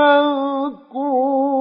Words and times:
مذكورا. 0.00 1.60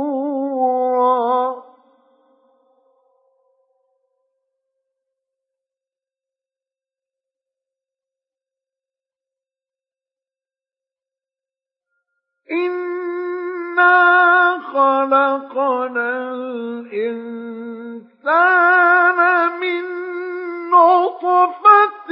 إنا 12.51 13.99
خلقنا 14.73 16.09
الإنسان 16.33 17.59
من 19.59 19.83
نطفة 20.69 22.09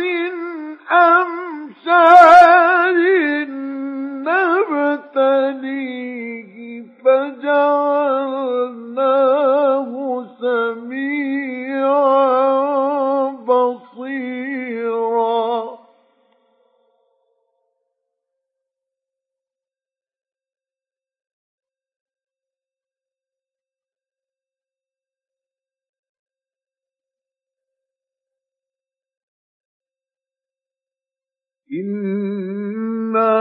إنا 31.71 33.33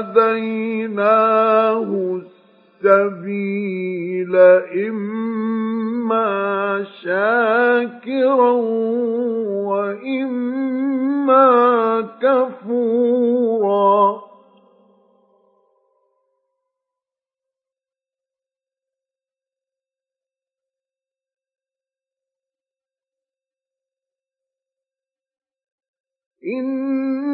هديناه 0.00 1.40
السبيل 2.84 4.36
إما 4.86 6.30
شاكرا 7.02 8.50
وإما 9.70 11.48
كفورا 12.22 14.00
إنا 26.44 27.29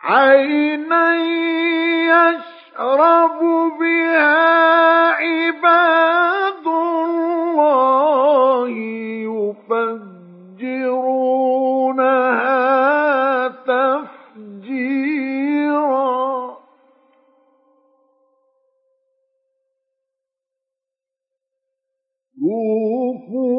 عينا 0.04 1.16
يشرب 2.06 3.40
بها 3.80 4.36
عباد 5.12 6.35
he 23.28 23.55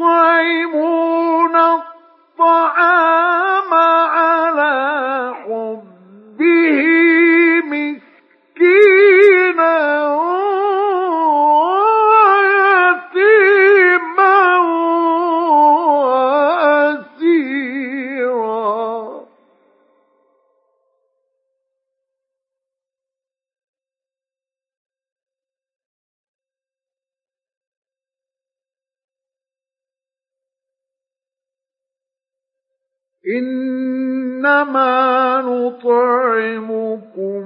إنما 33.37 35.41
نطعمكم 35.41 37.45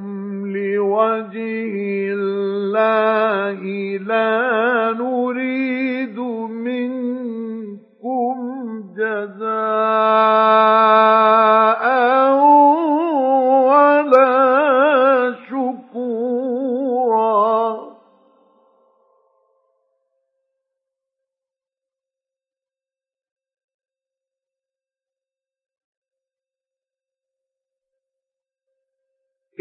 لوجه 0.57 1.75
الله 2.13 3.61
لا 3.99 4.95
نريد 4.99 6.19
منكم 6.49 8.37
جزاء 8.97 10.72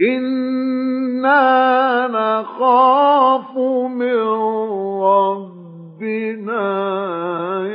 إنا 0.02 2.08
نخاف 2.08 3.58
من 3.88 4.22
ربنا 5.02 6.72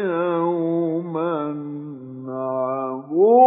يوما 0.05 1.57
عبوسا 2.29 3.47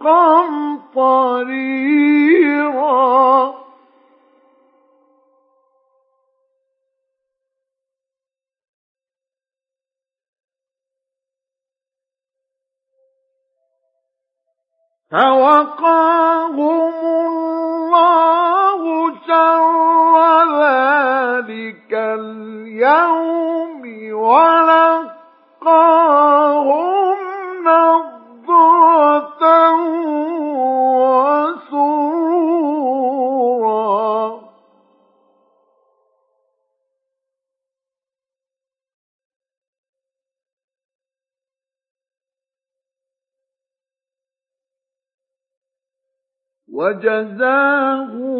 قمطريرا 0.00 2.03
فوقاهم 15.14 16.58
الله 17.26 18.80
شر 19.26 20.14
ذلك 20.58 21.92
اليوم 21.94 23.82
ولقاهم 24.12 24.63
وجزاهم 46.74 48.34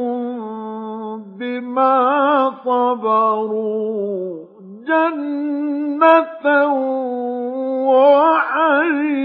بما 1.38 2.50
صبروا 2.64 4.44
جنة 4.86 6.46
وحريرا 7.88 9.24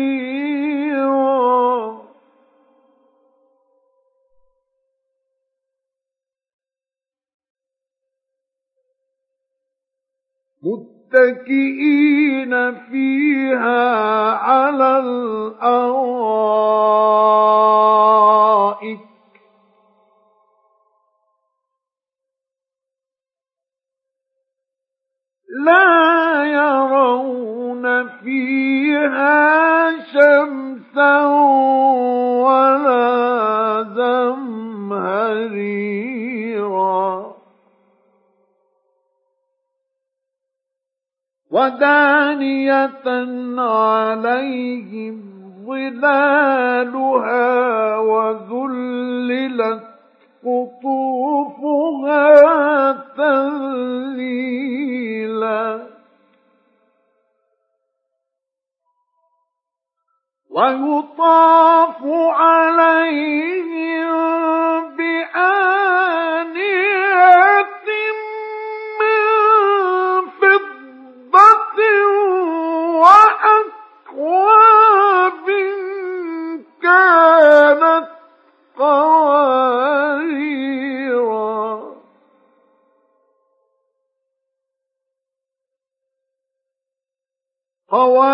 متكئين 11.10 12.54
فيها 12.76 13.84
على 14.34 15.00
الأرائك. 15.00 16.10
ولا 32.44 33.84
زمهريرا 33.96 35.40
ودانية 41.52 43.06
عليهم 43.58 45.16
ظلالها 45.66 47.48
وذللت 47.98 49.84
قطوفها 50.46 52.22
تذليلا. 53.18 54.30
ويطاف 60.60 62.02
عليهم 62.42 64.09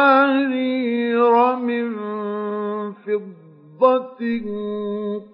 قوارير 0.06 1.56
من 1.56 1.96
فضة 2.94 4.22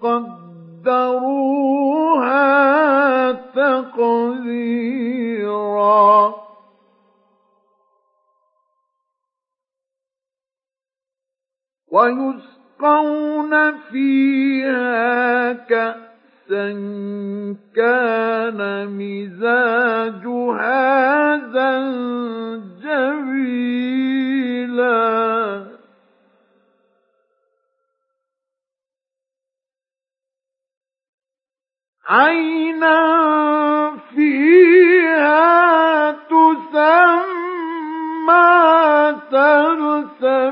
قدروها 0.01 1.12
تقديرا. 3.31 4.71
ويسقون 11.91 13.53
فيها 13.77 15.53
كأسا 15.53 16.71
كان 17.75 18.88
مزاجها 18.97 20.71
زنجبيلا. 21.38 23.31
عينا 32.12 33.00
فيها 34.16 36.12
تسمى 36.12 36.81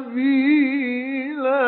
سلسبيلا 0.10 1.60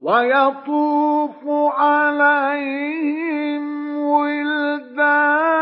ويطوف 0.00 1.46
عليهم 1.78 3.64
ولدان 3.96 5.55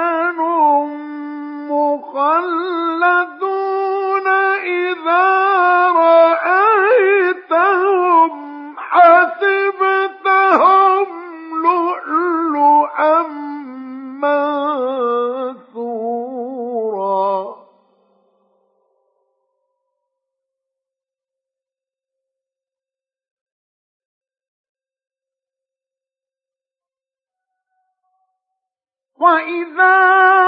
وإذا 29.25 29.97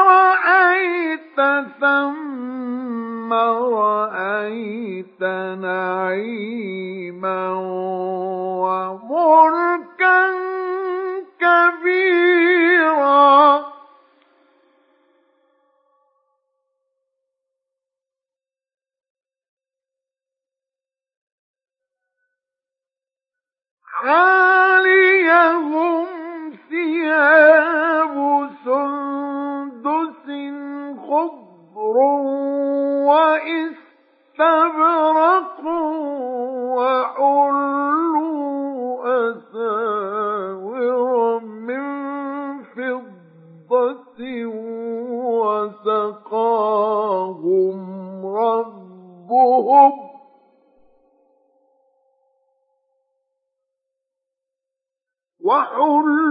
رأيت 0.03 1.39
ثم 1.81 3.33
رأيت 3.33 5.23
نعيما 5.65 7.43
وملكا 8.63 10.21
كبيرا 11.41 12.57
عاليهم 24.07 25.76
خضر 31.87 31.99
واستبرق 34.39 35.61
وحلوا 36.77 38.27
أساور 39.31 40.95
من 41.41 41.85
فضة 42.65 44.21
وسقاهم 46.37 47.77
ربهم 48.27 49.93
وحلوا 55.45 56.26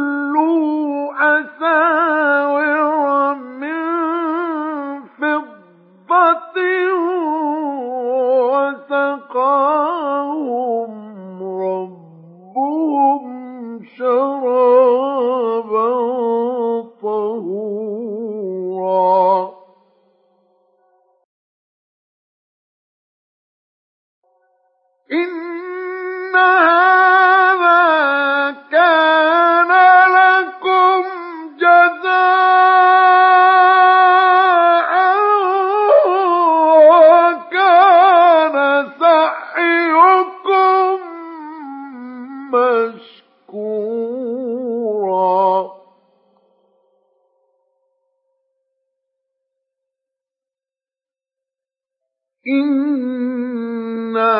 إنا 52.48 54.36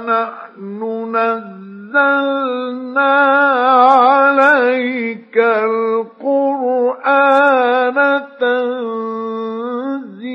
نحن 0.00 0.80
نزلنا 1.16 3.14
عليك 3.74 5.38
القرآن 5.38 6.84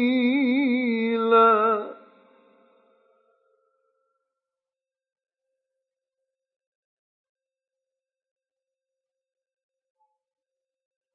تنزيلا 0.10 1.50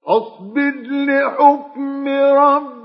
اصبر 0.07 0.75
لحكم 0.91 2.09
ربك 2.09 2.84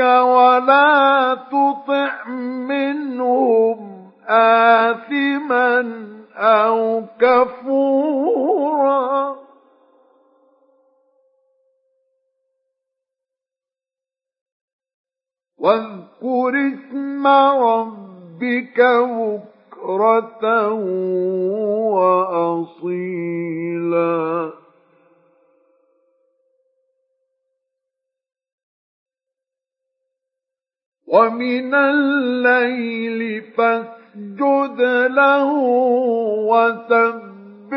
ولا 0.00 1.34
تطع 1.34 2.28
منهم 2.68 4.10
آثما 4.28 5.74
أو 6.36 7.02
كفورا. 7.20 8.70
واذكر 15.58 16.52
اسم 16.74 17.26
ربك 17.26 18.10
بكرة 19.80 20.72
وأصيلا. 21.96 23.00
ومن 31.40 31.74
الليل 31.74 33.42
فاسجد 33.56 34.80
له 35.10 35.48
وسبحه 36.52 37.70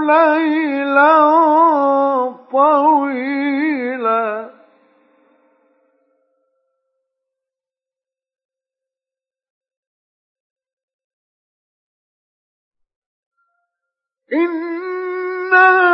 ليلا 0.00 1.16
طويلا. 2.52 4.50
إن 14.32 15.87